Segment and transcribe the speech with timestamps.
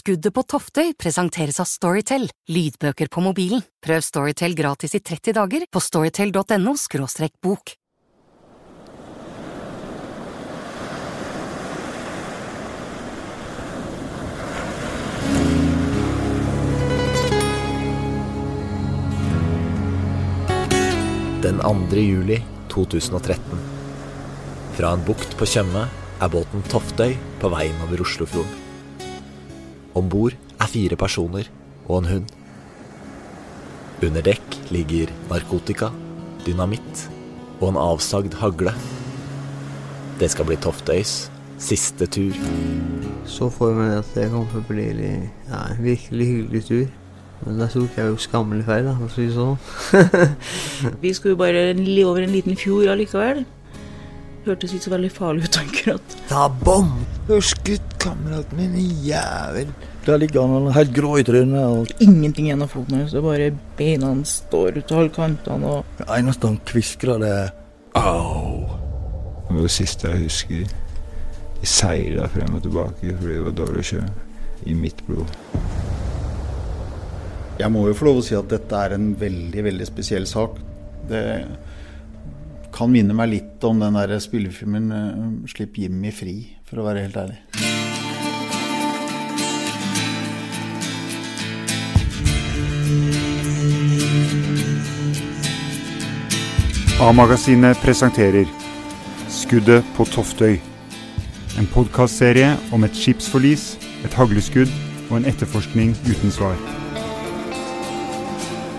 [0.00, 3.60] Skuddet på Toftøy presenteres av Storytel, lydbøker på mobilen.
[3.84, 6.72] Prøv Storytel gratis i 30 dager på storytel.no–
[7.44, 7.74] bok.
[21.44, 22.00] Den 2.
[22.00, 22.40] juli
[22.72, 23.68] 2013.
[24.80, 25.84] Fra en bukt på Tjøme
[26.20, 28.69] er båten Toftøy på vei innover Oslofjorden.
[29.94, 31.50] Om bord er fire personer
[31.86, 32.30] og en hund.
[34.00, 35.90] Under dekk ligger narkotika,
[36.46, 37.08] dynamitt
[37.60, 38.72] og en avsagd hagle.
[40.20, 42.36] Det skal bli Toftøys siste tur.
[43.28, 46.88] Så for meg at det kom til å bli ja, en virkelig hyggelig tur.
[47.44, 49.56] Men da tok jeg jo skammelig feil, da, for å si det sånn.
[51.04, 51.70] Vi skulle jo bare
[52.04, 53.44] over en liten fjord allikevel.
[54.46, 56.14] Hørtes ikke så veldig farlig ut akkurat.
[56.30, 56.92] Ta bom!
[57.26, 59.72] Du har skutt kameraten min, jævel.
[60.06, 61.60] Der ligger han helt grå i trynet.
[61.60, 63.12] og Ingenting igjen av foten hans.
[63.12, 67.52] Bare beina hans står ut av alle kantene og Det eneste han kviskrer, det er
[68.00, 68.64] au.
[69.44, 70.76] Det var det siste jeg husker.
[71.60, 74.04] Jeg seila frem og tilbake fordi det var dårlig sjø.
[74.68, 75.28] I mitt blod.
[77.60, 80.56] Jeg må jo få lov å si at dette er en veldig, veldig spesiell sak.
[81.10, 81.20] Det
[82.80, 87.04] kan minne meg litt om den der spillefilmen eh, 'Slipp Jimmy fri', for å være
[87.04, 87.40] helt ærlig.
[97.00, 98.48] A-magasinet presenterer
[99.28, 100.58] Skuddet på Toftøy.
[101.60, 104.72] En podkastserie om et skipsforlis, et hagleskudd
[105.10, 106.56] og en etterforskning uten svar.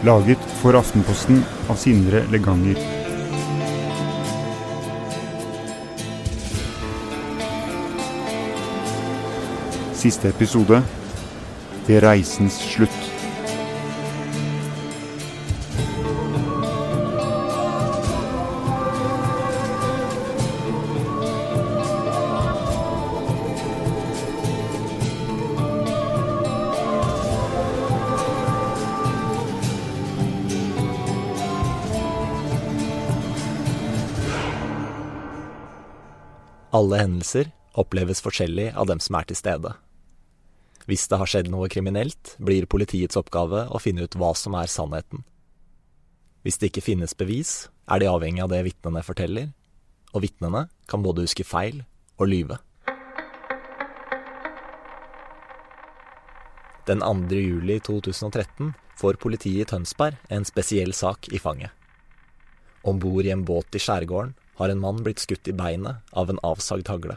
[0.05, 3.00] Laget for Aftenposten av Sindre Leganger.
[10.01, 10.79] Siste episode
[11.85, 12.89] til reisens slutt.
[36.73, 39.77] Alle hendelser oppleves forskjellig av dem som er til stede.
[40.91, 44.67] Hvis det har skjedd noe kriminelt, blir politiets oppgave å finne ut hva som er
[44.67, 45.21] sannheten.
[46.43, 49.53] Hvis det ikke finnes bevis, er de avhengig av det vitnene forteller,
[50.11, 51.79] og vitnene kan både huske feil
[52.19, 52.59] og lyve.
[56.91, 57.39] Den 2.
[57.39, 61.71] juli 2013 får politiet i Tønsberg en spesiell sak i fanget.
[62.83, 66.27] Om bord i en båt i skjærgården har en mann blitt skutt i beinet av
[66.27, 67.15] en avsagd hagle.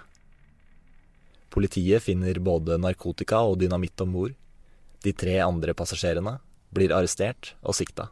[1.55, 4.35] Politiet finner både narkotika og dynamitt om bord.
[5.07, 6.41] De tre andre passasjerene
[6.75, 8.09] blir arrestert og sikta.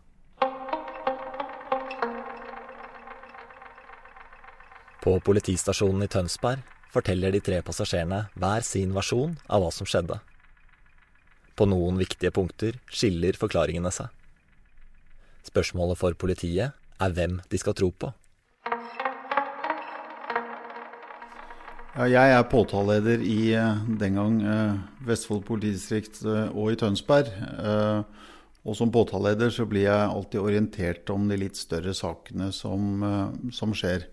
[5.02, 6.62] På politistasjonen i Tønsberg
[6.94, 10.20] forteller de tre passasjerene hver sin versjon av hva som skjedde.
[11.58, 14.06] På noen viktige punkter skiller forklaringene seg.
[15.50, 18.12] Spørsmålet for politiet er hvem de skal tro på.
[21.92, 27.28] Ja, jeg er påtaleleder i eh, den gang eh, Vestfold politidistrikt eh, og i Tønsberg.
[28.62, 33.02] Og som påtaleleder så blir jeg alltid orientert om de litt større sakene som,
[33.50, 34.04] som skjer.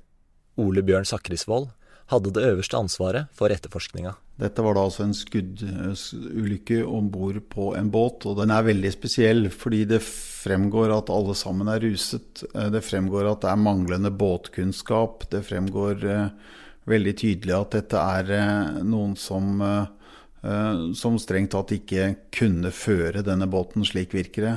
[0.57, 1.67] Ole Bjørn Sakrisvold
[2.09, 4.15] hadde det øverste ansvaret for etterforskninga.
[4.41, 8.91] Dette var da altså en skuddulykke om bord på en båt, og den er veldig
[8.95, 12.41] spesiell fordi det fremgår at alle sammen er ruset.
[12.73, 15.29] Det fremgår at det er manglende båtkunnskap.
[15.29, 16.09] Det fremgår
[16.89, 23.25] veldig tydelig at dette er eh, noen som, eh, som strengt tatt ikke kunne føre
[23.25, 24.55] denne båten, slik virker det.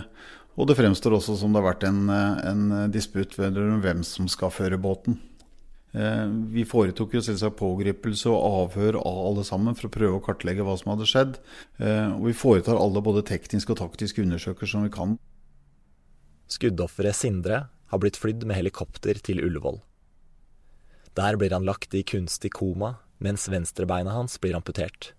[0.61, 4.31] Og det fremstår også som det har vært en, eh, en disputt om hvem som
[4.31, 5.21] skal føre båten.
[5.93, 10.65] Vi foretok jo selvsagt pågripelse og avhør av alle sammen for å prøve å kartlegge
[10.65, 11.35] hva som hadde skjedd.
[12.17, 15.19] Og vi foretar alle både tekniske og taktiske undersøkelser som vi kan.
[16.49, 19.83] Skuddofferet Sindre har blitt flydd med helikopter til Ullevål.
[21.17, 25.13] Der blir han lagt i kunstig koma, mens venstrebeinet hans blir amputert.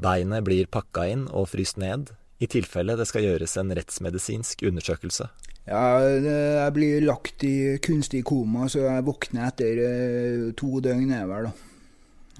[0.00, 5.28] Beinet blir pakka inn og fryst ned, i tilfelle det skal gjøres en rettsmedisinsk undersøkelse.
[5.66, 11.24] Ja, jeg blir lagt i kunstig koma, så jeg våkner etter eh, to døgn, er
[11.26, 11.72] vel, da.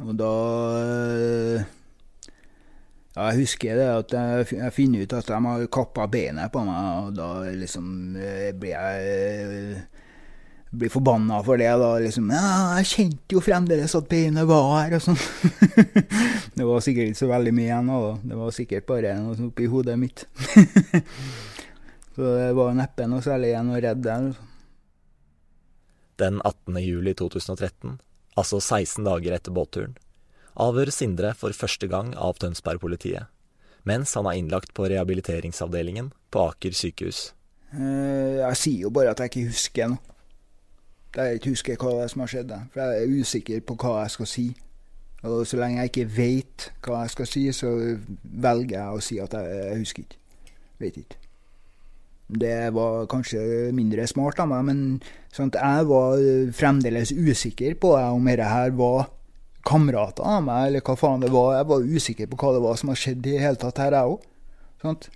[0.04, 0.32] Og da
[0.76, 1.64] eh,
[3.16, 4.12] Ja, jeg husker det at
[4.52, 8.76] jeg, finner ut at de har kappa benet på meg, og da liksom eh, blir
[8.76, 9.78] jeg
[10.78, 11.68] blir forbanna for det.
[11.80, 15.20] da, liksom, ja, 'Jeg kjente jo fremdeles at beinet var her', og sånn.
[16.56, 17.86] det var sikkert ikke så veldig mye igjen.
[17.92, 18.18] da.
[18.22, 20.24] Det var sikkert bare noe oppi hodet mitt.
[22.16, 24.26] så det var neppe noe særlig igjen å redde der.
[24.30, 24.42] altså.
[26.16, 26.76] Den 18.
[26.80, 27.98] juli 2013,
[28.40, 29.96] altså 16 dager etter båtturen,
[30.56, 33.28] avhører Sindre for første gang av Tønsberg-politiet,
[33.84, 37.32] mens han er innlagt på rehabiliteringsavdelingen på Aker sykehus.
[37.76, 40.15] Eh, Jeg sier jo bare at jeg ikke husker noe.
[41.16, 42.54] Jeg ikke husker hva som har skjedd.
[42.72, 44.46] For jeg er usikker på hva jeg skal si.
[45.26, 47.70] Og så lenge jeg ikke vet hva jeg skal si, så
[48.22, 50.20] velger jeg å si at jeg, jeg husker ikke.
[50.82, 51.20] Vet ikke.
[52.26, 53.40] Det var kanskje
[53.74, 54.80] mindre smart av meg, men
[55.34, 56.22] sånn jeg var
[56.58, 59.06] fremdeles usikker på om dette her var
[59.66, 61.54] kamerater av meg, eller hva faen det var.
[61.56, 63.94] Jeg var usikker på hva det var som har skjedd i det hele tatt her,
[63.94, 64.26] jeg òg.
[64.82, 65.08] Sant?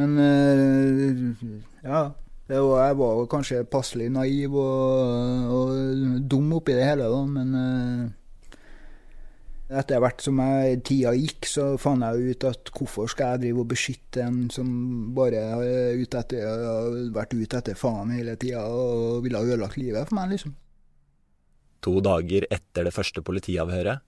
[0.00, 2.04] Men eh, ja.
[2.44, 8.02] Var, jeg var kanskje passelig naiv og, og dum oppi det hele, da, men uh,
[9.72, 13.64] etter hvert som jeg, tida gikk, så fant jeg ut at hvorfor skal jeg drive
[13.64, 14.68] og beskytte en som
[15.16, 15.64] bare har
[17.14, 20.52] vært ute etter faen hele tida og ville ha ødelagt livet for meg, liksom.
[21.84, 24.04] To dager etter det første politiavhøret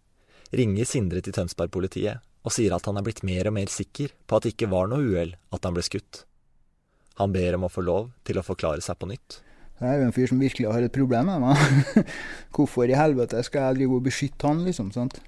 [0.57, 4.37] ringer Sindre til Tønsberg-politiet og sier at han er blitt mer og mer sikker på
[4.37, 6.23] at det ikke var noe uhell at han ble skutt.
[7.17, 9.39] Han ber om å få lov til å forklare seg på nytt.
[9.81, 12.05] Jeg er jo en fyr som virkelig har et problem med meg.
[12.57, 14.93] Hvorfor i helvete skal jeg drive og beskytte han, liksom?
[14.93, 15.19] sant?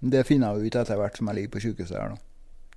[0.00, 2.20] Det finner jeg jo ut etter hvert som jeg ligger på sykehuset her, da.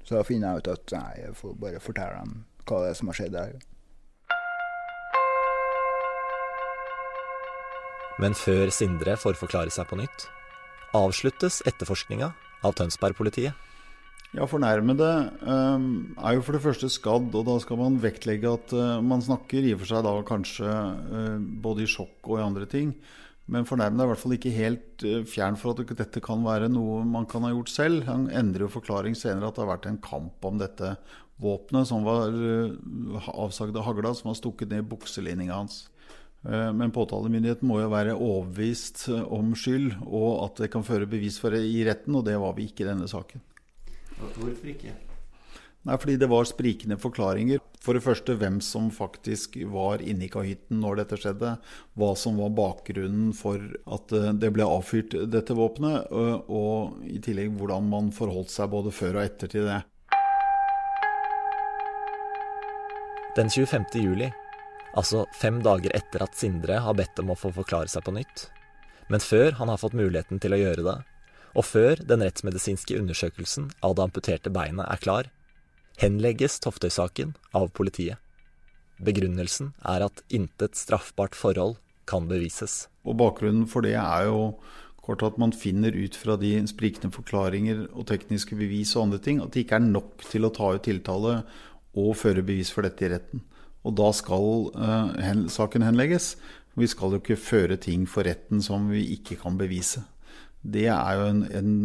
[0.07, 2.37] Så da finner jeg ut at nei, jeg får bare fortelle dem
[2.69, 3.55] hva det er som har skjedd her.
[8.19, 10.27] Men før Sindre får forklare seg på nytt,
[10.95, 12.31] avsluttes etterforskninga
[12.67, 13.55] av Tønsberg-politiet.
[14.29, 15.05] Ja, fornærmede
[15.41, 15.85] eh,
[16.21, 19.65] er jo for det første skadd, og da skal man vektlegge at eh, man snakker
[19.65, 22.91] i og for seg da kanskje eh, både i sjokk og i andre ting.
[23.49, 26.69] Men fornærmede er i hvert fall ikke helt eh, fjern for at dette kan være
[26.69, 28.05] noe man kan ha gjort selv.
[28.05, 30.93] Han endrer jo forklaring senere at det har vært en kamp om dette
[31.41, 32.29] våpenet som var
[33.33, 35.85] avsagd av hagla, som var stukket ned i bukselinninga hans.
[36.43, 41.55] Men påtalemyndigheten må jo være overbevist om skyld, og at det kan føre bevis for
[41.55, 43.39] det i retten, og det var vi ikke i denne saken.
[44.19, 44.95] Hvorfor ikke?
[45.87, 47.61] Nei, fordi det var sprikende forklaringer.
[47.79, 51.53] For det første hvem som faktisk var inne i kahytten når dette skjedde.
[51.95, 56.11] Hva som var bakgrunnen for at eh, det ble avfyrt dette våpenet.
[56.11, 59.79] Og, og i tillegg hvordan man forholdt seg både før og etter til det.
[63.37, 63.85] Den 25.
[64.03, 64.27] juli,
[64.99, 68.47] altså fem dager etter at Sindre har bedt om å få forklare seg på nytt,
[69.07, 70.95] men før han har fått muligheten til å gjøre det,
[71.55, 75.29] og før den rettsmedisinske undersøkelsen av det amputerte beinet er klar,
[75.99, 78.19] henlegges Toftøy-saken av politiet.
[78.99, 81.77] Begrunnelsen er at intet straffbart forhold
[82.09, 82.87] kan bevises.
[83.07, 84.55] Og bakgrunnen for det er jo
[85.03, 89.39] kort at man finner ut fra de sprikende forklaringer og tekniske bevis og andre ting
[89.41, 91.39] at det ikke er nok til å ta ut tiltale
[91.97, 93.41] og føre bevis for dette i retten.
[93.87, 96.33] Og da skal uh, hen, saken henlegges.
[96.77, 100.03] Vi skal jo ikke føre ting for retten som vi ikke kan bevise.
[100.59, 101.75] Det er jo en, en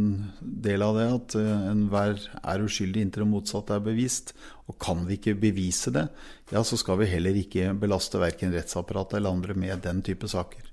[0.41, 4.33] del av det at uh, enhver er uskyldig inntil det motsatte er bevist.
[4.67, 6.09] Og kan vi ikke bevise det,
[6.51, 10.73] ja, så skal vi heller ikke belaste verken rettsapparatet eller andre med den type saker.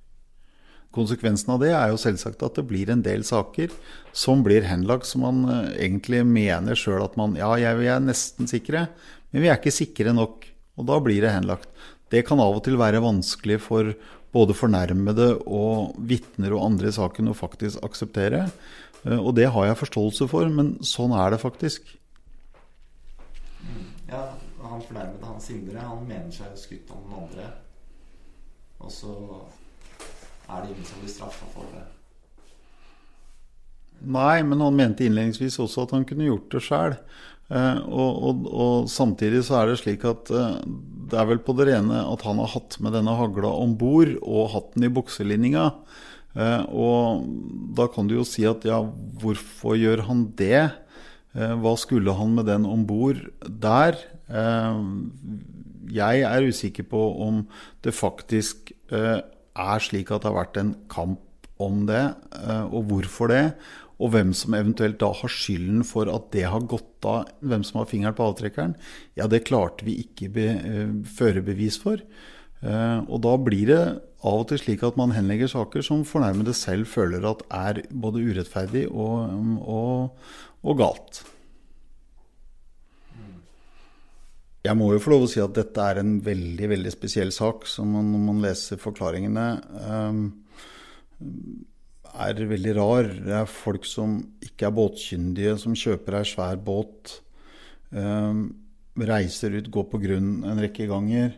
[0.92, 3.71] Konsekvensen av det er jo selvsagt at det blir en del saker
[4.18, 8.01] som blir henlagt som man uh, egentlig mener sjøl at man Ja, jeg, vi er
[8.01, 8.88] nesten sikre,
[9.29, 10.50] men vi er ikke sikre nok.
[10.79, 11.70] Og da blir det henlagt.
[12.12, 13.93] Det kan av og til være vanskelig for
[14.31, 18.45] både fornærmede og vitner og andre i saken å faktisk akseptere.
[19.05, 21.97] Eh, Og det har jeg forståelse for, men sånn er det faktisk.
[24.09, 27.47] Ja, han fornærmede han Sindre, han mener seg skutt av noen andre.
[28.81, 29.15] Og så
[30.50, 31.83] er det ingen som blir straffa for det.
[34.01, 36.95] Nei, men han mente innledningsvis også at han kunne gjort det sjøl.
[37.51, 40.60] Eh, og, og, og samtidig så er det slik at eh,
[41.12, 44.13] det er vel på det rene at han har hatt med denne hagla om bord
[44.22, 45.65] og hatt den i bukselinninga.
[46.31, 47.25] Eh, og
[47.75, 48.79] da kan du jo si at ja,
[49.20, 50.70] hvorfor gjør han det?
[51.31, 53.96] Hva skulle han med den om bord der?
[55.88, 57.38] Jeg er usikker på om
[57.88, 62.03] det faktisk er slik at det har vært en kamp om det,
[62.67, 63.46] og hvorfor det.
[64.01, 67.81] Og hvem som eventuelt da har skylden for at det har gått av, hvem som
[67.81, 68.75] har fingeren på avtrekkeren,
[69.20, 72.01] ja, det klarte vi ikke be, eh, føre bevis for.
[72.62, 73.84] Eh, og da blir det
[74.22, 78.22] av og til slik at man henlegger saker som fornærmede selv føler at er både
[78.22, 81.24] urettferdig og, og, og galt.
[84.62, 87.65] Jeg må jo få lov å si at dette er en veldig veldig spesiell sak,
[87.65, 89.46] som når man leser forklaringene,
[89.89, 90.20] um,
[92.25, 93.10] er veldig rar.
[93.25, 97.20] Det er folk som ikke er båtkyndige, som kjøper ei svær båt,
[97.96, 98.41] eh,
[99.12, 101.36] reiser ut, går på grunn en rekke ganger,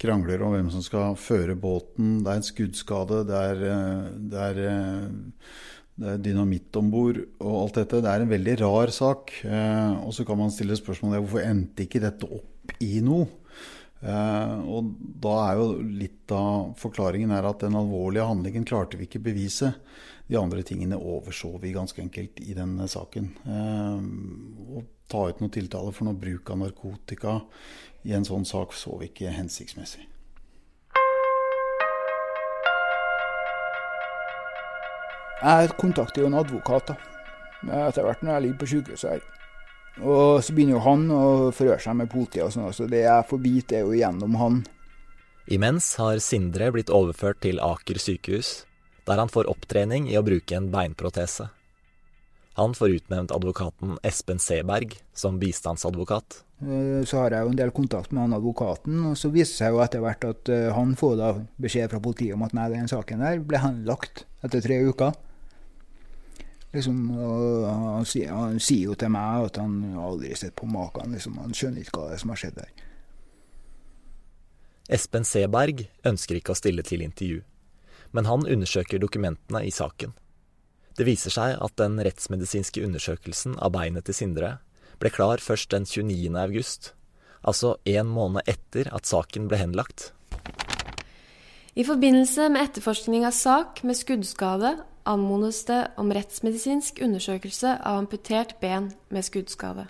[0.00, 2.22] krangler om hvem som skal føre båten.
[2.24, 3.66] Det er en skuddskade, det er,
[4.30, 4.62] det er
[6.00, 8.00] det er dynamitt om bord og alt dette.
[8.00, 9.34] Det er en veldig rar sak.
[9.44, 13.28] Eh, og så kan man stille spørsmålet hvorfor endte ikke dette opp i noe?
[14.00, 19.08] Eh, og da er jo litt av forklaringen er at den alvorlige handlingen klarte vi
[19.08, 19.74] ikke bevise.
[20.30, 23.28] De andre tingene overså vi ganske enkelt i denne saken.
[23.44, 27.40] Eh, å ta ut noen tiltale for noe bruk av narkotika
[28.08, 30.06] i en sånn sak så vi ikke hensiktsmessig.
[35.40, 36.96] Jeg kontakter jo en advokat da,
[37.88, 39.39] etter hvert når jeg ligger på sykehuset her.
[39.98, 43.28] Og så begynner jo han å forhøre seg med politiet og sånn, så det jeg
[43.28, 44.60] får vite er jo gjennom han.
[45.50, 48.64] Imens har Sindre blitt overført til Aker sykehus,
[49.08, 51.48] der han får opptrening i å bruke en beinprotese.
[52.58, 56.42] Han får utnevnt advokaten Espen Seberg som bistandsadvokat.
[56.60, 59.58] Eh, så har jeg jo en del kontakt med han advokaten, og så viser det
[59.62, 61.30] seg jo etter hvert at eh, han får da
[61.62, 65.16] beskjed fra politiet om at nei, den saken der ble henlagt etter tre uker.
[66.70, 66.98] Liksom,
[67.66, 71.16] han, sier, han, sier jo til meg at han aldri har sett på maken.
[71.16, 72.70] Liksom, han skjønner ikke hva det er som har skjedd der.
[74.90, 77.42] Espen Seberg ønsker ikke å stille til intervju,
[78.14, 80.14] men han undersøker dokumentene i saken.
[80.98, 84.56] Det viser seg at den rettsmedisinske undersøkelsen av beinet til Sindre
[85.00, 86.34] ble klar først den 29.
[86.42, 86.92] august,
[87.46, 90.10] altså en måned etter at saken ble henlagt.
[91.78, 94.74] I forbindelse med etterforskning av sak med skuddskade
[95.08, 99.86] anmodes det om rettsmedisinsk undersøkelse av amputert ben med skuddskade.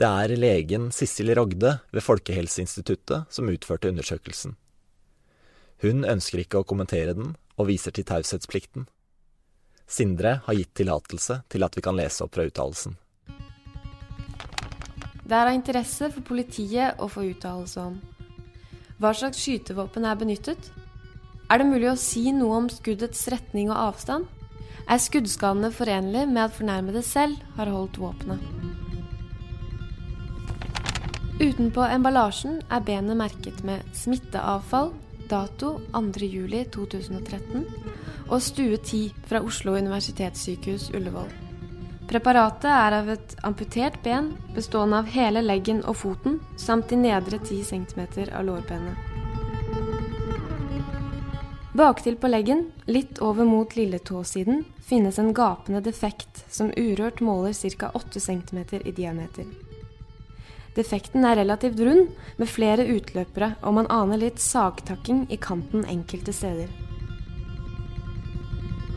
[0.00, 4.56] Det er legen Sissel Rogde ved Folkehelseinstituttet som utførte undersøkelsen.
[5.82, 8.86] Hun ønsker ikke å kommentere den, og viser til taushetsplikten.
[9.90, 12.96] Sindre har gitt tillatelse til at vi kan lese opp fra uttalelsen.
[15.20, 18.00] Det er av interesse for politiet å få uttalelse om
[19.00, 20.66] hva slags skytevåpen er benyttet,
[21.50, 24.28] er det mulig å si noe om skuddets retning og avstand?
[24.90, 28.40] Er skuddskadene forenlige med at fornærmede selv har holdt våpenet?
[31.40, 34.92] Utenpå emballasjen er benet merket med smitteavfall,
[35.30, 37.64] dato 2.07.2013
[38.30, 41.30] og stue 10 fra Oslo universitetssykehus Ullevål.
[42.10, 47.38] Preparatet er av et amputert ben bestående av hele leggen og foten samt de nedre
[47.38, 48.02] 10 cm
[48.34, 49.09] av lårbenet.
[51.70, 57.92] Baktil på leggen, litt over mot lilletåsiden, finnes en gapende defekt som urørt måler ca.
[57.94, 59.46] 8 cm i diameter.
[60.74, 66.34] Defekten er relativt rund, med flere utløpere, og man aner litt sagtakking i kanten enkelte
[66.34, 66.66] steder.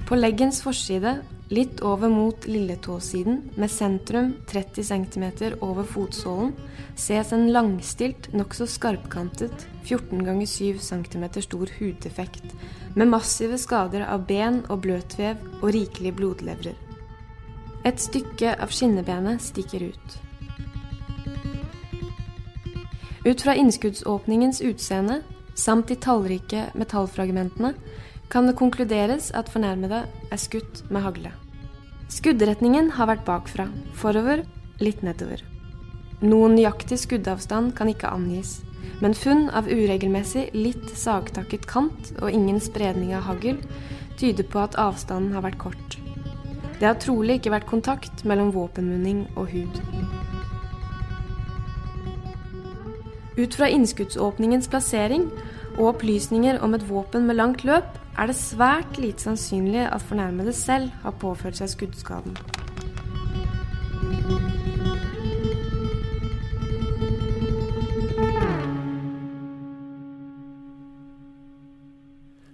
[0.09, 1.19] På leggens forside,
[1.53, 5.25] litt over mot lilletåsiden, med sentrum 30 cm
[5.61, 6.53] over fotsålen,
[6.97, 12.55] ses en langstilt, nokså skarpkantet 14 ganger 7 cm stor huddefekt,
[12.95, 16.77] med massive skader av ben og bløtvev og rikelige blodlevrer.
[17.85, 20.17] Et stykke av skinnebenet stikker ut.
[23.23, 25.21] Ut fra innskuddsåpningens utseende
[25.55, 27.75] samt de tallrike metallfragmentene
[28.33, 31.42] kan det konkluderes at fornærmede er skutt med hagle.
[32.11, 34.43] Skuddretningen har vært bakfra, forover,
[34.83, 35.43] litt nedover.
[36.23, 38.61] Noen nøyaktig skuddavstand kan ikke angis,
[39.03, 43.59] men funn av uregelmessig, litt sagtakket kant og ingen spredning av hagl
[44.19, 45.97] tyder på at avstanden har vært kort.
[46.79, 49.81] Det har trolig ikke vært kontakt mellom våpenmunning og hud.
[53.37, 55.29] Ut fra innskuddsåpningens plassering
[55.77, 57.87] og opplysninger om et våpen med langt løp,
[58.17, 62.37] er det svært lite sannsynlig at fornærmede selv har påført seg skuddskaden.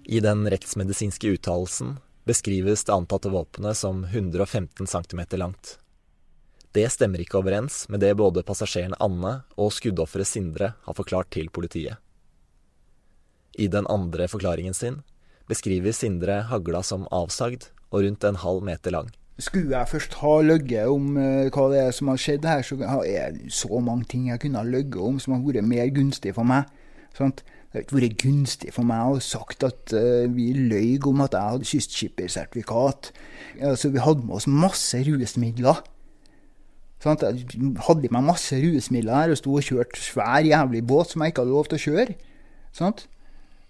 [0.09, 5.77] I den rettsmedisinske uttalelsen beskrives det antatte våpenet som 115 cm langt.
[6.73, 11.49] Det stemmer ikke overens med det både passasjeren Anne og skuddofferet Sindre har forklart til
[11.53, 11.97] politiet.
[13.59, 15.01] I den andre forklaringen sin
[15.49, 19.09] beskriver Sindre hagla som avsagd og rundt en halv meter lang.
[19.39, 22.75] Skulle jeg først ha løyet om uh, hva det er som har skjedd her, så
[23.07, 26.35] er det så mange ting jeg kunne ha løyet om som har vært mer gunstig
[26.35, 26.67] for meg.
[27.15, 27.43] Sant?
[27.69, 31.35] Det har ikke vært gunstig for meg å sagt at uh, vi løy om at
[31.37, 33.11] jeg hadde kystskippersertifikat.
[33.59, 35.83] Altså, vi hadde med oss masse rusmidler.
[37.03, 37.23] Sant?
[37.23, 41.23] Jeg hadde i meg masse rusmidler her og sto og kjørte svær jævlig båt som
[41.23, 42.19] jeg ikke hadde lov til å kjøre.
[42.75, 43.07] Sant?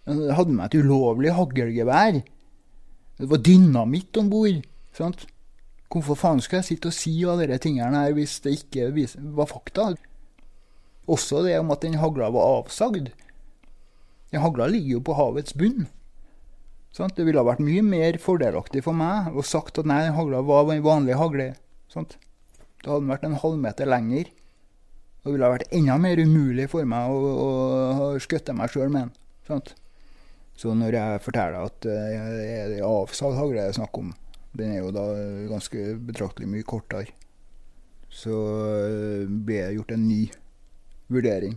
[0.10, 2.20] Jeg hadde med et ulovlig haglgevær.
[3.20, 4.64] Det var dynamitt om bord.
[5.90, 8.90] Hvorfor faen skal jeg sitte og si alle disse tingene her hvis det ikke
[9.38, 9.92] var fakta?
[11.10, 13.12] Også det om at den hagla var avsagd.
[14.30, 15.88] Den hagla ligger jo på havets bunn.
[16.94, 17.16] Sånt?
[17.18, 20.70] Det ville ha vært mye mer fordelaktig for meg å sagt at nei, hagla var
[20.74, 21.52] en vanlig hagle.
[21.90, 22.18] Sånt?
[22.84, 24.30] Da hadde den vært en halvmeter lenger.
[25.20, 29.08] Det ville ha vært enda mer umulig for meg å, å, skutte meg sjøl med
[29.10, 29.14] den.
[29.50, 29.74] Sant?
[30.60, 34.12] Så når jeg forteller at det er avsagd hagle det er snakk om,
[34.60, 35.06] den er jo da
[35.48, 37.14] ganske betraktelig mye kortere,
[38.12, 38.34] så
[39.30, 40.24] blir det gjort en ny
[41.08, 41.56] vurdering.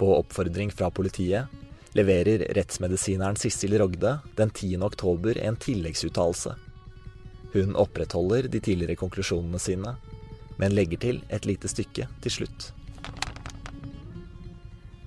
[0.00, 1.52] På oppfordring fra politiet
[1.96, 4.80] leverer rettsmedisineren Sissel Rogde den 10.
[4.86, 6.54] oktober en tilleggsuttalelse.
[7.52, 9.96] Hun opprettholder de tidligere konklusjonene sine,
[10.60, 12.70] men legger til et lite stykke til slutt.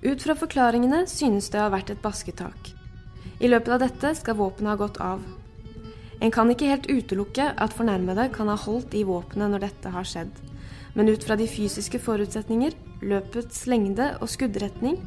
[0.01, 2.71] Ut fra forklaringene synes det å ha vært et basketak.
[3.43, 5.23] I løpet av dette skal våpenet ha gått av.
[6.23, 10.07] En kan ikke helt utelukke at fornærmede kan ha holdt i våpenet når dette har
[10.07, 10.31] skjedd,
[10.95, 14.99] men ut fra de fysiske forutsetninger, løpets lengde og skuddretning,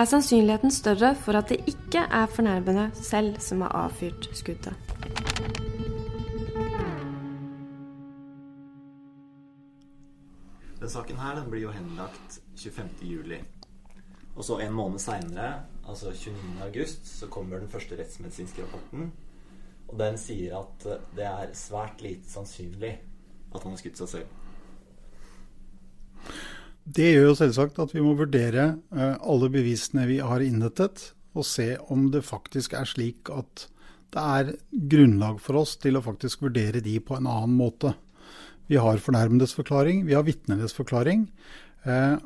[0.00, 4.72] er sannsynligheten større for at det ikke er fornærmede selv som har avfyrt skuddet.
[10.80, 13.61] Den saken her den blir jo henlagt 25.07.
[14.32, 19.10] Og så en måned seinere, altså 29.8, så kommer den første rettsmedisinske rapporten.
[19.90, 20.86] Og den sier at
[21.16, 22.94] det er svært lite sannsynlig
[23.52, 24.38] at han har skutt seg selv.
[26.82, 31.46] Det gjør jo selvsagt at vi må vurdere eh, alle bevisene vi har innhentet, og
[31.48, 33.68] se om det faktisk er slik at
[34.12, 34.50] det er
[34.92, 37.94] grunnlag for oss til å faktisk vurdere de på en annen måte.
[38.68, 41.26] Vi har fornærmedes forklaring, vi har vitnenes forklaring.
[41.82, 42.16] Eh,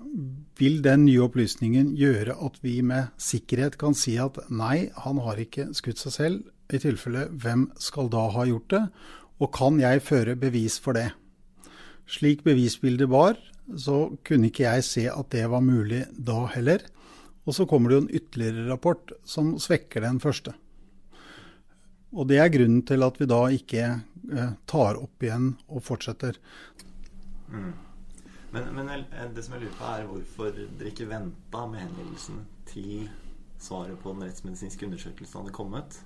[0.61, 5.41] vil den nye opplysningen gjøre at vi med sikkerhet kan si at nei, han har
[5.41, 6.43] ikke skutt seg selv?
[6.67, 8.83] I tilfelle, hvem skal da ha gjort det?
[9.41, 11.13] Og kan jeg føre bevis for det?
[12.11, 16.85] Slik bevisbildet var, så kunne ikke jeg se at det var mulig da heller.
[17.47, 20.53] Og så kommer det jo en ytterligere rapport som svekker den første.
[22.17, 26.39] Og det er grunnen til at vi da ikke eh, tar opp igjen og fortsetter.
[27.51, 27.86] Mm.
[28.55, 28.91] Men, men,
[29.35, 33.09] det som jeg lurer på, er hvorfor dere ikke venta med henvendelsen til
[33.63, 35.99] svaret på den rettsmedisinske undersøkelsen hadde kommet?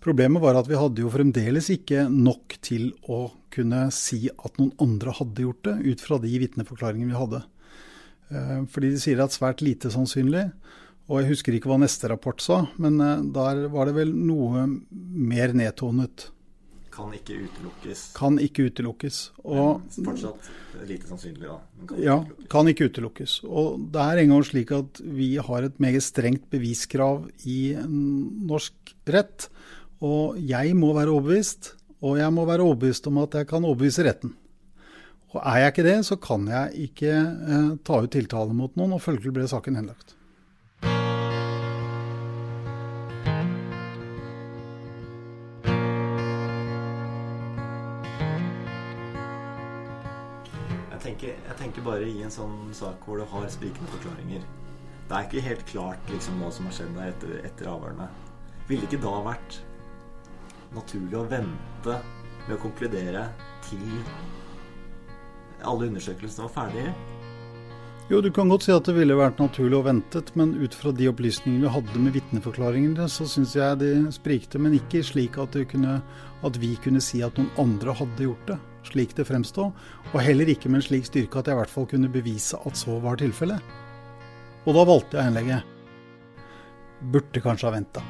[0.00, 4.72] Problemet var at vi hadde jo fremdeles ikke nok til å kunne si at noen
[4.82, 7.42] andre hadde gjort det, ut fra de vitneforklaringene vi hadde.
[8.30, 10.48] Eh, fordi de sier at svært lite sannsynlig.
[11.10, 14.66] Og jeg husker ikke hva neste rapport sa, men eh, der var det vel noe
[14.90, 16.30] mer nedtonet.
[17.00, 18.02] Kan ikke utelukkes.
[18.16, 19.18] Kan ikke utelukkes.
[19.42, 20.50] Og, men fortsatt
[20.88, 21.56] lite sannsynlig, da.
[21.88, 23.36] Kan ja, ikke kan ikke utelukkes.
[23.48, 29.48] Og det er engang slik at vi har et meget strengt beviskrav i norsk rett.
[30.04, 34.06] Og jeg må være overbevist, og jeg må være overbevist om at jeg kan overbevise
[34.06, 34.36] retten.
[35.30, 38.96] Og er jeg ikke det, så kan jeg ikke eh, ta ut tiltale mot noen,
[38.96, 40.16] og følgelig ble saken henlagt.
[51.20, 54.42] Tenker, jeg tenker, bare i en sånn sak hvor du har sprikende forklaringer.
[55.08, 58.08] Det er ikke helt klart liksom, hva som har skjedd der etter, etter avhørene.
[58.68, 59.60] Ville det ikke da vært
[60.72, 61.96] naturlig å vente
[62.46, 63.26] med å konkludere
[63.66, 63.82] til
[65.66, 66.94] alle undersøkelsene var ferdige?
[68.10, 70.90] Jo, du kan godt si at det ville vært naturlig å vente, men ut fra
[70.90, 74.58] de opplysningene vi hadde med vitneforklaringene, så syns jeg de sprikte.
[74.58, 76.00] Men ikke slik at, kunne,
[76.42, 79.74] at, vi kunne si at noen andre hadde gjort det, slik det fremstod.
[80.12, 82.78] Og heller ikke med en slik styrke at jeg i hvert fall kunne bevise at
[82.78, 83.60] så var tilfellet.
[84.66, 85.76] Og da valgte jeg innlegget.
[87.12, 88.04] Burde kanskje ha venta.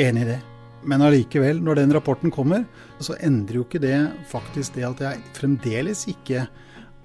[0.00, 0.40] Enig i det.
[0.88, 2.64] Men allikevel, når den rapporten kommer,
[3.00, 3.96] så endrer jo ikke det
[4.30, 6.46] faktisk det at jeg fremdeles ikke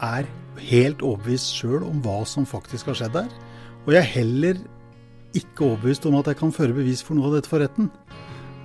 [0.03, 0.29] er
[0.69, 3.35] helt overbevist sjøl om hva som faktisk har skjedd der.
[3.83, 4.63] Og jeg er heller
[5.35, 7.91] ikke overbevist om at jeg kan føre bevis for noe av dette for retten.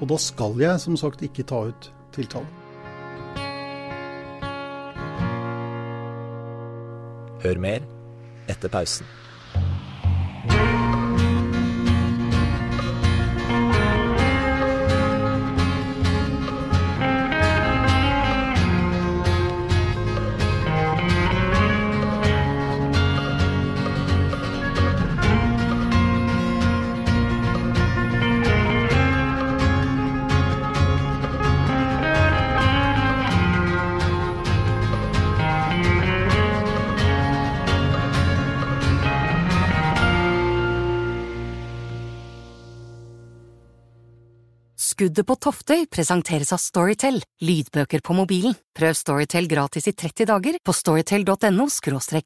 [0.01, 2.60] Og da skal jeg som sagt ikke ta ut tiltale.
[7.41, 7.81] Hør mer
[8.49, 9.07] etter pausen.
[45.01, 48.53] Skuddet på Toftøy presenteres av Storytel, lydbøker på mobilen.
[48.77, 51.65] Prøv Storytel gratis i 30 dager på storytel.no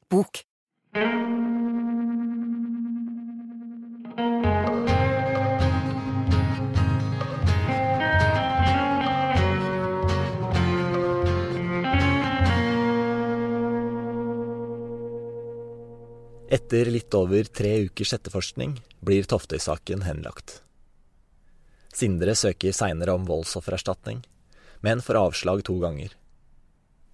[0.11, 0.41] –bok.
[16.51, 20.64] Etter litt over tre ukers etterforskning blir Toftøy-saken henlagt.
[21.95, 24.19] Sindre søker seinere om voldsoffererstatning,
[24.83, 26.11] men får avslag to ganger.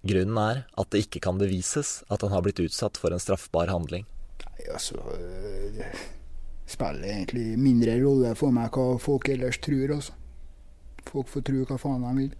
[0.02, 3.70] Grunnen er at det ikke kan bevises at han har blitt utsatt for en straffbar
[3.70, 4.08] handling.
[4.42, 5.86] Nei, altså Det
[6.66, 10.18] spiller egentlig mindre rolle for meg hva folk ellers tror, altså.
[11.06, 12.34] Folk får tro hva faen de vil.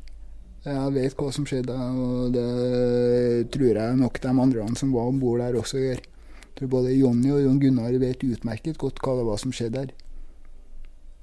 [0.62, 5.18] Jeg vet hva som skjedde, og det tror jeg nok de andre som var om
[5.22, 6.02] bord der også gjør.
[6.02, 9.86] Jeg tror både Jonny og Jon Gunnar vet utmerket godt hva det var som skjedde
[9.86, 9.94] her.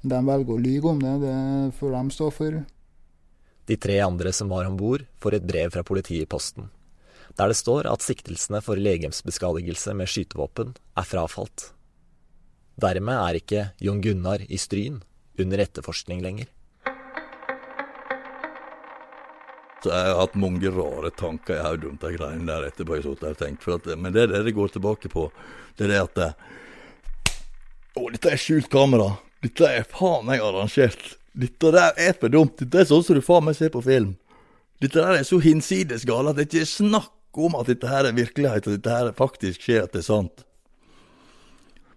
[0.01, 1.38] De velger å lyve om det, det
[1.79, 2.59] får de stå for.
[3.67, 6.69] De tre andre som var om bord, får et brev fra politiet i posten,
[7.35, 11.73] der det står at siktelsene for legemsbeskadigelse med skytevåpen er frafalt.
[12.79, 15.01] Dermed er ikke Jon Gunnar i Stryn
[15.39, 16.47] under etterforskning lenger.
[19.83, 22.97] Så jeg har hatt mange rare tanker i hodet om de greiene der etterpå.
[22.99, 23.63] jeg har tenkt.
[23.63, 25.29] For at, men det er det det går tilbake på.
[25.75, 26.35] Det er det at
[27.99, 29.13] Å, dette er skjult kamera.
[29.43, 31.15] Dette er faen meg arrangert.
[31.39, 32.58] Dette der er for dumt.
[32.60, 34.17] Dette er sånn som du faen meg ser på film.
[34.84, 38.08] Dette der er så hinsides gale at det ikke er snakk om at dette her
[38.10, 40.45] er virkelighet, og dette her faktisk skjer, at det er sant.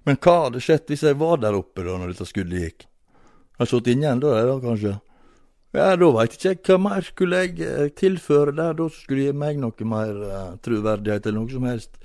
[0.07, 2.87] Men hva hadde skjedd hvis jeg var der oppe da når dette skuddet gikk?
[3.59, 4.96] Har jeg sittet inne ennå, da, kanskje?
[5.72, 9.37] Ja, da veit ikke jeg hva mer skulle jeg eh, tilføre der, da skulle gi
[9.37, 11.96] meg noe mer uh, troverdighet eller noe som helst.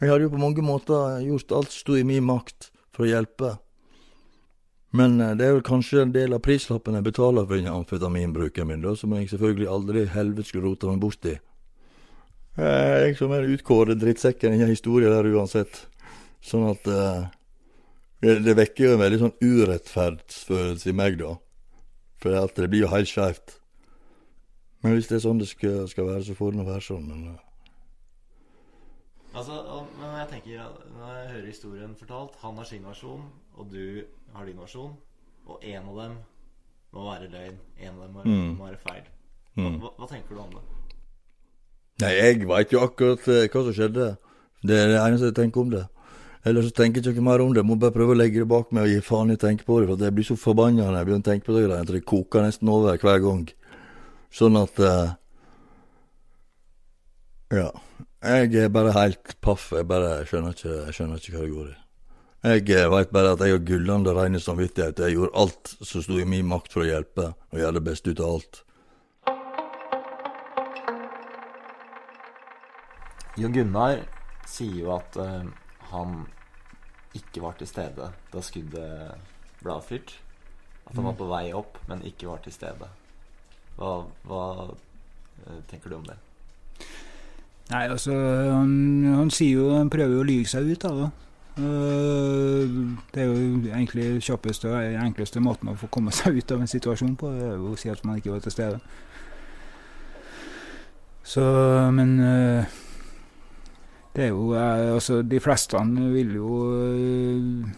[0.00, 3.10] Jeg hadde jo på mange måter gjort alt som sto i min makt for å
[3.12, 3.52] hjelpe.
[4.96, 8.84] Men uh, det er vel kanskje en del av prislappen jeg betaler for amfetaminbruken min,
[8.84, 11.36] da, som jeg selvfølgelig aldri helvete skulle rota meg borti.
[12.56, 15.82] Jeg som er utkåret drittsekken i en historie der uansett.
[16.40, 17.26] Sånn at uh,
[18.24, 21.34] det, vekker jo en veldig sånn urettferdsfølelse i meg, da.
[22.22, 23.58] For det blir jo helt skeivt.
[24.82, 27.04] Men hvis det er sånn det skal, skal være, så får det nå være sånn.
[27.10, 27.45] Men, uh.
[29.36, 30.62] Altså, men jeg tenker,
[30.98, 34.00] Når jeg hører historien fortalt Han har sin versjon, og du
[34.34, 34.94] har din versjon.
[35.46, 36.16] Og én av dem
[36.92, 37.58] må være løgn.
[37.80, 38.54] Én av dem må, mm.
[38.56, 39.04] må være feil.
[39.54, 39.76] Hva, mm.
[39.82, 40.62] hva, hva, tenker du om det?
[42.02, 44.08] Nei, jeg veit jo akkurat uh, hva som skjedde.
[44.66, 45.84] Det er det eneste jeg tenker om det.
[46.46, 47.62] Ellers så tenker jeg ikke mer om det.
[47.62, 49.66] Jeg må bare prøve å legge det bak meg og gi faen i å tenke
[49.68, 49.88] på det.
[49.90, 51.88] For jeg blir så forbanna når jeg begynner å tenke på det greiene.
[51.92, 53.46] Det koker nesten over hver gang.
[54.40, 55.14] Sånn at uh,
[57.54, 57.70] Ja.
[58.26, 59.68] Jeg er bare helt paff.
[59.70, 61.74] Jeg bare skjønner ikke, jeg skjønner ikke hva det går i.
[62.46, 64.98] Jeg eh, veit bare at jeg har gullende reine samvittighet.
[64.98, 68.10] Jeg gjorde alt som sto i min makt for å hjelpe, og gjøre det beste
[68.10, 68.60] ut av alt.
[73.38, 74.02] Jon Gunnar
[74.48, 75.46] sier jo at uh,
[75.92, 76.20] han
[77.14, 80.16] ikke var til stede da skuddet ble avfyrt.
[80.86, 81.20] At han var mm.
[81.22, 82.90] på vei opp, men ikke var til stede.
[83.78, 86.18] Hva, hva uh, tenker du om det?
[87.66, 88.74] Nei, altså Han,
[89.10, 91.08] han sier jo Han prøver jo å lyve seg ut av det.
[91.56, 96.62] Uh, det er jo egentlig kjappeste og enkleste måten å få komme seg ut av
[96.62, 97.32] en situasjon på.
[97.32, 98.80] Det er jo å si at man ikke var til stede.
[101.26, 101.42] Så,
[101.96, 102.76] men uh,
[104.16, 105.80] det er jo eh, Altså, de fleste
[106.12, 107.68] vil jo eh,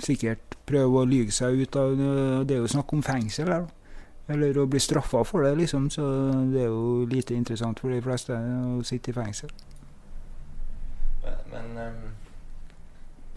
[0.00, 1.96] sikkert prøve å lyge seg ut av
[2.46, 3.66] Det er jo snakk om fengsel her,
[4.30, 5.88] Eller å bli straffa for det, liksom.
[5.90, 6.06] Så
[6.52, 9.50] det er jo lite interessant for de fleste å sitte i fengsel.
[11.24, 12.00] Men, men um,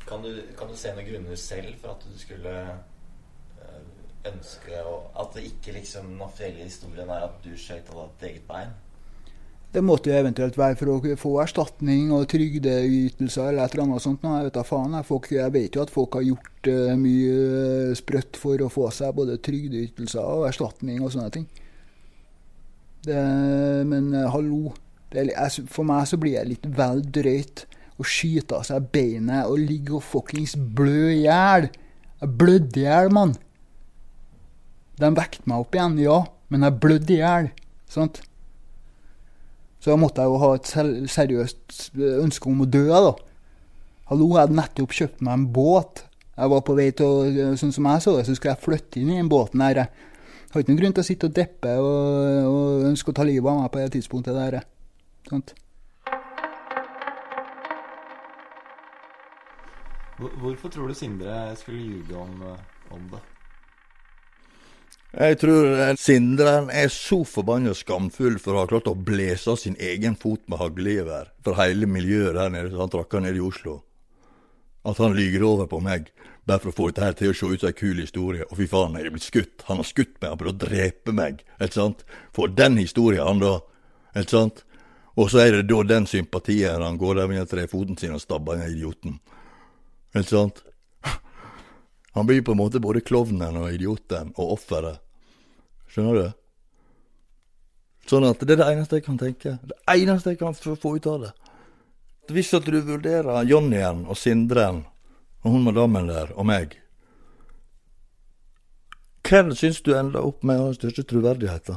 [0.05, 3.81] kan, du, kan, du, se noen grunner selv for at du skulle uh,
[4.29, 4.79] ønske
[5.19, 8.71] At det ikke liksom den offisielle historien er at du skøyt av ditt eget bein?
[9.73, 14.03] Det måtte jo eventuelt være for å få erstatning og trygdeytelser eller et eller annet
[14.03, 14.21] sånt.
[14.21, 18.61] Jeg vet, faen, folk, jeg vet jo at folk har gjort uh, mye sprøtt for
[18.61, 21.47] å få seg både trygdeytelser og erstatning og sånne ting.
[23.07, 23.17] Det,
[23.89, 24.75] men uh, hallo.
[25.09, 27.65] Det, jeg, for meg så blir det litt vel drøyt
[27.97, 31.71] å skyte av seg beinet og ligge og fuckings blø i hjel.
[32.21, 33.33] Jeg blødde i hjel, mann.
[35.01, 36.19] De vekket meg opp igjen, ja,
[36.53, 37.49] men jeg blødde i hjel.
[37.89, 38.21] Sant?
[39.83, 40.69] Så da måtte jeg jo ha et
[41.11, 43.09] seriøst ønske om å dø, da.
[44.07, 46.05] Hallo, jeg hadde nettopp kjøpt meg en båt.
[46.37, 49.01] Jeg var på vei til å, sånn som jeg så det, så skulle jeg flytte
[49.01, 49.81] inn i den båten her.
[49.83, 53.27] Jeg har ikke noen grunn til å sitte og deppe og, og ønske å ta
[53.27, 54.59] livet av meg på det tidspunktet der.
[55.27, 55.51] Sånt.
[60.39, 62.39] Hvorfor tror du Sindre skulle ljuge om,
[62.95, 63.25] om det?
[65.13, 69.59] Jeg tror eh, Sindren er så forbanna skamfull for å ha klart å blåse av
[69.61, 73.43] sin egen fot med haglgevær for hele miljøet der nede, som han trakk ned i
[73.45, 73.83] Oslo.
[74.89, 76.09] At han lyger over på meg
[76.49, 78.47] bare for å få dette til å se ut som en kul historie.
[78.49, 79.63] Og fy faen, jeg er blitt skutt.
[79.69, 81.45] Han har skutt meg, han prøver å drepe meg.
[81.59, 82.03] Ikke sant?
[82.35, 83.53] For den historien, han da.
[84.17, 84.65] Ikke sant?
[85.13, 88.25] Og så er det da den sympatien han går der med den trefoten sin og
[88.25, 89.19] stabber den idioten.
[90.17, 90.65] Ikke sant?
[92.13, 95.01] Han blir på en måte både klovnen og idioten og offeret.
[95.89, 96.27] Skjønner du?
[98.09, 99.55] Sånn at det er det eneste jeg kan tenke.
[99.63, 101.31] Det eneste jeg kan få ut av det.
[102.33, 104.83] Hvis at du vurderer Jonnyen og Sindren
[105.43, 106.77] og hun madammen der og meg
[109.23, 111.71] Hvem syns du ender opp med å ha største troverdighet,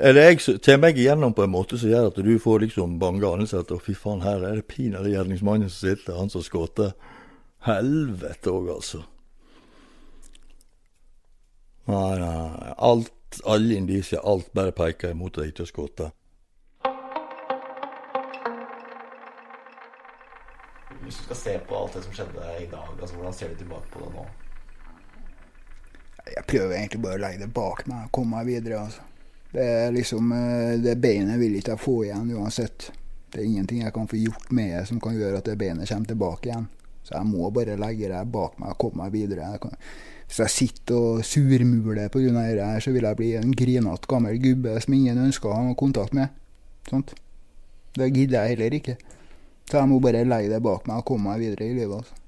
[0.00, 3.28] Eller jeg, tar meg igjennom på en måte som gjør at du får liksom bange
[3.28, 6.80] anelser at å, fy faen, her er det pinadø gjerningsmannen som sitter, han som skjøt.
[7.66, 9.02] Helvete òg, altså.
[11.90, 16.02] Nei, nei, alt, alle indisier, alt bare peker imot at jeg ikke har skutt.
[21.04, 23.60] Hvis du skal se på alt det som skjedde i dag, altså hvordan ser du
[23.60, 24.26] tilbake på det nå?
[26.30, 28.84] Jeg prøver egentlig bare å legge det bak meg og komme meg videre.
[28.86, 29.09] altså.
[29.50, 32.90] Det er liksom, eh, det beinet vil ikke jeg få igjen uansett.
[33.30, 35.90] Det er ingenting jeg kan få gjort med det som kan gjøre at det beinet
[35.90, 36.68] kommer tilbake igjen.
[37.02, 39.48] Så jeg må bare legge det bak meg og komme meg videre.
[39.54, 39.74] Jeg kan,
[40.26, 42.44] hvis jeg sitter og surmuler pga.
[42.46, 46.14] dette, så vil jeg bli en grinete gammel gubbe som ingen ønsker å ha kontakt
[46.14, 46.28] med.
[46.90, 47.14] Sånt.
[47.94, 48.96] Det gidder jeg heller ikke.
[49.70, 51.96] Så jeg må bare legge det bak meg og komme meg videre i livet.
[51.96, 52.19] altså.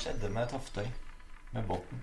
[0.00, 0.86] Skjedde med Taftøy,
[1.52, 2.00] Med båten?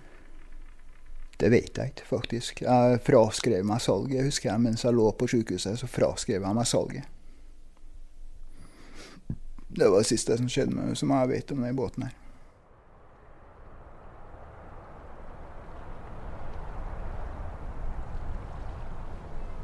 [1.40, 2.62] Det vet jeg ikke, faktisk.
[2.62, 4.62] Jeg fraskrev meg salget, Jeg husker jeg.
[4.62, 7.04] Mens jeg lå på sykehuset, så fraskrev jeg meg salget.
[9.70, 12.16] Det var det siste som skjedde med som jeg vet om den båten her.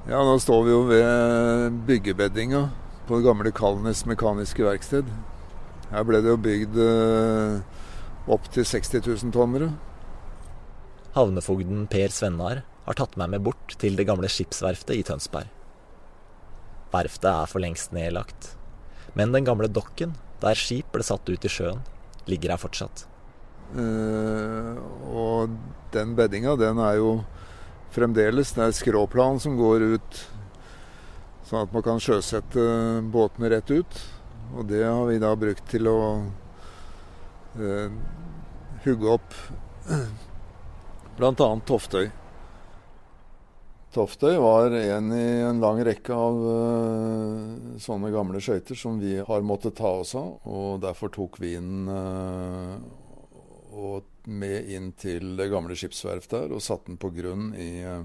[0.08, 2.70] Ja, nå står vi jo ved byggebeddinga
[3.08, 5.08] på det gamle Kalnes mekaniske verksted.
[5.90, 7.62] Her ble det jo bygd eh,
[8.32, 9.72] opp til 60 000 tonnere.
[11.14, 15.50] Havnefogden Per Svennar har tatt meg med bort til det gamle skipsverftet i Tønsberg.
[16.94, 18.54] Verftet er for lengst nedlagt,
[19.18, 21.82] men den gamle dokken, der skip ble satt ut i sjøen,
[22.30, 23.06] ligger her fortsatt.
[23.74, 24.78] Uh,
[25.10, 25.56] og
[25.94, 27.24] den beddinga, den er jo
[27.94, 30.20] fremdeles Det er skråplan som går ut,
[31.46, 32.62] sånn at man kan sjøsette
[33.14, 34.00] båtene rett ut.
[34.54, 35.98] Og det har vi da brukt til å
[37.60, 37.92] eh,
[38.84, 39.34] hugge opp
[41.18, 41.48] bl.a.
[41.66, 42.10] Toftøy.
[43.94, 49.46] Toftøy var en i en lang rekke av uh, sånne gamle skøyter som vi har
[49.46, 50.40] måttet ta oss av.
[50.50, 52.82] Og derfor tok vi den uh,
[53.74, 58.02] og med inn til det gamle skipsverftet der og satte den på grunn i, uh,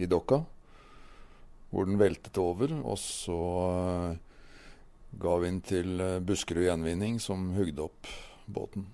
[0.00, 0.40] i dokka.
[1.68, 2.72] Hvor den veltet over.
[2.80, 3.40] Og så
[5.20, 8.08] ga vi den til Buskerud Gjenvinning, som hugde opp
[8.46, 8.86] båten.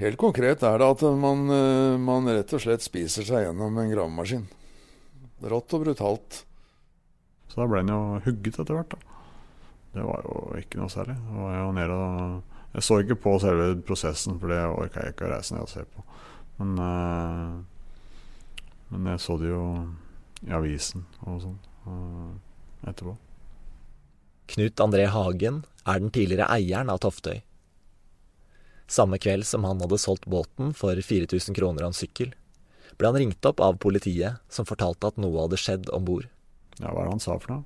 [0.00, 1.46] Helt konkret er det at man,
[2.02, 4.48] man rett og slett spiser seg gjennom en gravemaskin.
[5.44, 6.40] Rått og brutalt.
[7.46, 9.14] Så da ble den jo hugget etter hvert, da.
[9.94, 11.14] Det var jo ikke noe særlig.
[11.14, 12.42] Det var jo nede og
[12.74, 15.70] Jeg så ikke på selve prosessen, for det orka jeg ikke å reise ned og
[15.70, 16.02] se på.
[16.58, 17.60] Men, uh,
[18.90, 19.60] men jeg så det jo
[20.42, 22.32] i avisen og sånn uh,
[22.90, 23.14] etterpå.
[24.50, 27.44] Knut André Hagen er den tidligere eieren av Toftøy.
[28.90, 32.34] Samme kveld som han hadde solgt båten for 4000 kroner og en sykkel,
[32.98, 36.28] ble han ringt opp av politiet, som fortalte at noe hadde skjedd om bord.
[36.78, 37.64] Ja, hva er det han sa for noe?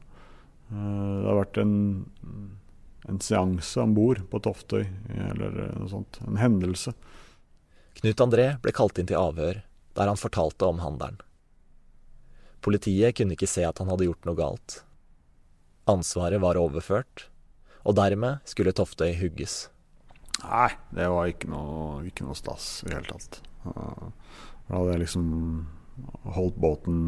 [0.68, 1.76] Det har vært en,
[3.08, 4.84] en seanse om bord på Toftøy,
[5.30, 6.20] eller noe sånt.
[6.28, 6.92] En hendelse.
[8.00, 9.62] Knut André ble kalt inn til avhør,
[9.98, 11.18] der han fortalte om handelen.
[12.64, 14.82] Politiet kunne ikke se at han hadde gjort noe galt.
[15.88, 17.28] Ansvaret var overført,
[17.86, 19.66] og dermed skulle Toftøy hugges.
[20.44, 23.40] Nei, det var ikke noe, ikke noe stas i det hele tatt.
[23.64, 25.26] Da hadde jeg liksom
[26.36, 27.00] holdt båten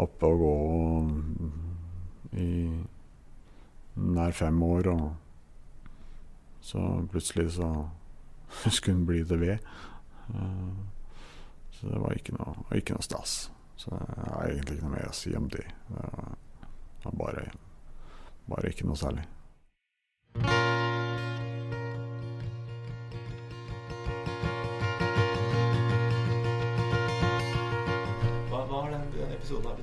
[0.00, 0.54] oppe og gå
[2.40, 2.50] i
[4.00, 5.10] nær fem år, og
[6.64, 7.68] så plutselig så
[8.70, 9.58] skulle den bli til ved.
[11.76, 13.50] Så det var ikke noe, ikke noe stas.
[13.80, 15.66] Så jeg har egentlig ikke noe mer å si om det.
[15.90, 17.46] Det var bare,
[18.48, 19.24] bare ikke noe særlig.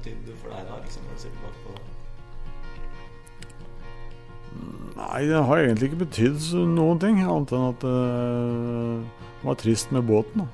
[0.08, 1.32] Hva, hva har den, den episoden har betydd for deg da, liksom, når du ser
[1.36, 1.82] tilbake på det?
[4.98, 6.39] Nei, det har egentlig ikke betydd
[6.74, 7.98] noen ting, annet enn at det
[9.43, 10.41] var trist med båten.
[10.41, 10.48] da.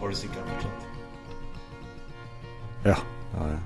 [0.00, 0.80] Har du sykkelen fortsatt?
[2.84, 2.96] Ja.
[3.36, 3.60] ja, ja.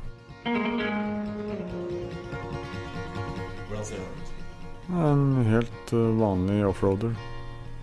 [3.68, 4.34] Hvordan ser den ut?
[5.06, 7.16] En helt eh, vanlig offroader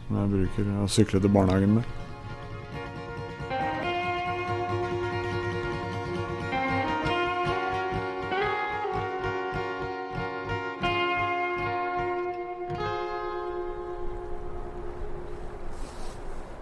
[0.07, 2.02] som jeg bruker å sykle til barnehagen med.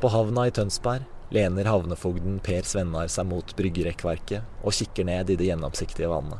[0.02, 5.36] På havna i Tønsberg lener havnefogden Per Svennar seg mot bryggerekkverket og kikker ned i
[5.38, 6.40] det gjennomsiktige vannet.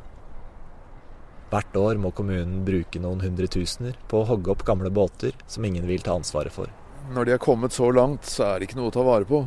[1.52, 5.86] Hvert år må kommunen bruke noen hundretusener på å hogge opp gamle båter som ingen
[5.86, 6.72] vil ta ansvaret for.
[7.14, 9.44] Når de er kommet så langt, så er det ikke noe å ta vare på.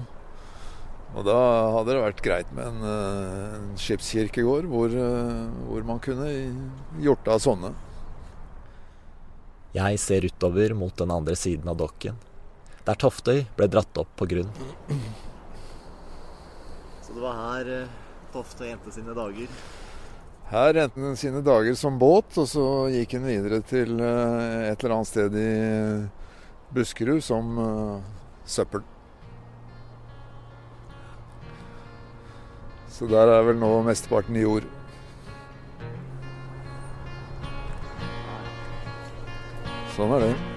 [1.14, 1.38] Og da
[1.74, 6.28] hadde det vært greit med en, eh, en skipskirkegård hvor, eh, hvor man kunne
[7.02, 7.72] gjort av sånne.
[9.74, 12.14] Jeg ser utover mot den andre siden av dokken,
[12.84, 14.50] der Toftøy ble dratt opp på grunn.
[17.04, 18.02] Så det var her Toftøy
[18.34, 19.50] Tofte endte sine dager?
[20.50, 24.82] Her endte han sine dager som båt, og så gikk han videre til eh, et
[24.82, 25.50] eller annet sted i
[26.74, 28.08] Buskerud som eh,
[28.42, 28.82] søppel.
[32.90, 34.66] Så der er vel nå mesteparten i jord.
[39.94, 40.53] Sånn er det.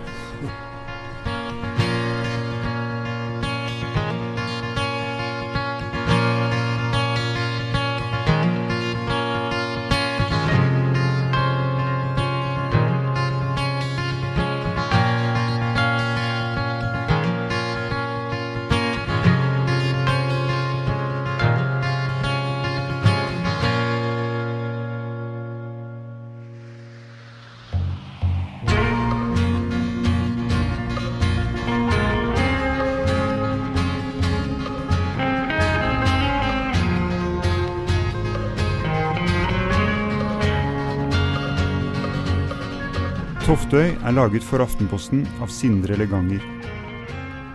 [43.68, 46.40] Toftøy er laget for Aftenposten av Sindre Leganger.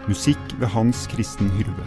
[0.05, 1.87] Musikk ved Hans Kristen Hyrve.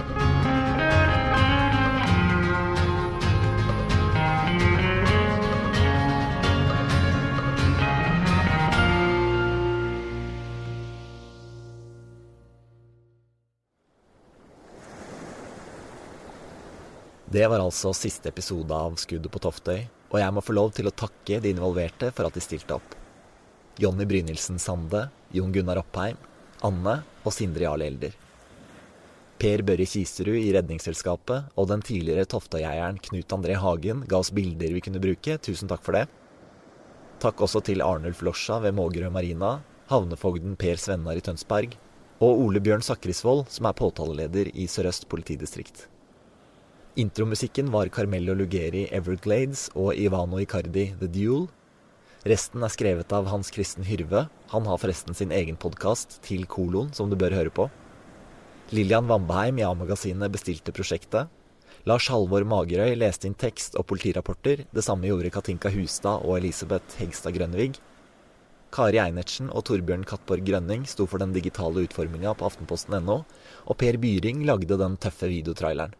[17.30, 20.90] Det var altså siste episode av Skuddet på Toftøy, og jeg må få lov til
[20.90, 23.05] å takke de involverte for at de stilte opp.
[23.78, 26.16] Jonny Brynildsen Sande, Jon Gunnar Oppheim,
[26.64, 28.14] Anne og Sindre Jarl Elder.
[29.36, 34.72] Per Børre Kiserud i Redningsselskapet og den tidligere Toftøy-eieren Knut André Hagen ga oss bilder
[34.72, 35.36] vi kunne bruke.
[35.44, 36.06] Tusen takk for det.
[37.20, 39.58] Takk også til Arnulf Losja ved Mågerø Marina,
[39.92, 41.76] havnefogden Per Svennar i Tønsberg
[42.24, 45.90] og Ole Bjørn Sakrisvold, som er påtaleleder i Sør-Øst politidistrikt.
[46.96, 51.50] Intromusikken var Carmello Lugeri Everglades og Ivano Icardi The Duel.
[52.26, 54.24] Resten er skrevet av Hans Kristen Hyrve.
[54.50, 57.68] Han har forresten sin egen podkast, Til kolon, som du bør høre på.
[58.74, 61.30] Lillian Vambeheim i A-magasinet bestilte prosjektet.
[61.86, 64.66] Lars Halvor Magerøy leste inn tekst og politirapporter.
[64.74, 67.76] Det samme gjorde Katinka Hustad og Elisabeth Hegstad Grønvig.
[68.74, 73.22] Kari Einertsen og Torbjørn Kattborg Grønning sto for den digitale utforminga på aftenposten.no,
[73.70, 75.94] og Per Byring lagde den tøffe videotraileren.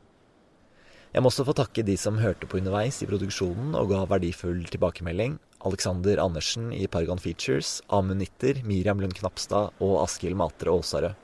[1.14, 4.66] Jeg må også få takke de som hørte på underveis i produksjonen og ga verdifull
[4.74, 5.38] tilbakemelding.
[5.66, 11.16] Alexander Andersen i Paragon Features, Amunitter, Miriam Lund Knapstad og Askild Matre Aasarød.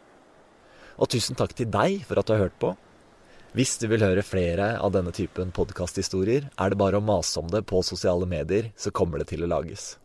[1.02, 2.74] Og tusen takk til deg for at du har hørt på.
[3.58, 7.50] Hvis du vil høre flere av denne typen podkasthistorier, er det bare å mase om
[7.52, 9.96] det på sosiale medier, så kommer det til å lages.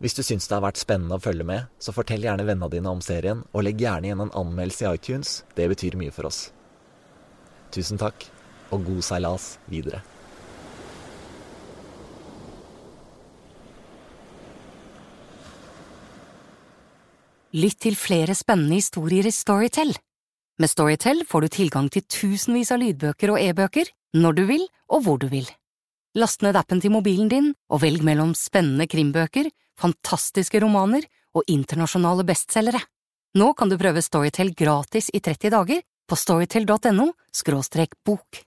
[0.00, 2.94] Hvis du syns det har vært spennende å følge med, så fortell gjerne vennene dine
[2.94, 5.34] om serien, og legg gjerne igjen en anmeldelse i iTunes.
[5.52, 6.46] Det betyr mye for oss.
[7.76, 8.24] Tusen takk,
[8.72, 10.00] og god seilas videre.
[17.50, 19.90] Lytt til flere spennende historier i Storytel.
[20.62, 25.02] Med Storytel får du tilgang til tusenvis av lydbøker og e-bøker når du vil og
[25.02, 25.48] hvor du vil.
[26.14, 32.22] Last ned appen til mobilen din og velg mellom spennende krimbøker, fantastiske romaner og internasjonale
[32.28, 32.84] bestselgere.
[33.34, 37.10] Nå kan du prøve Storytel gratis i 30 dager på storytel.no–
[38.06, 38.44] bok.